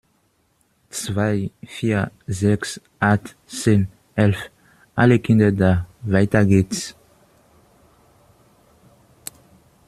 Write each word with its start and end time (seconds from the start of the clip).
Zwei, 0.89 1.51
Vier, 1.63 2.09
Sechs, 2.25 2.81
Acht, 2.99 3.35
Zehn, 3.45 3.87
Elf, 4.15 4.49
alle 4.95 5.19
Kinder 5.19 5.51
da! 5.51 5.85
Weiter 6.01 6.43
geht's. 6.43 6.95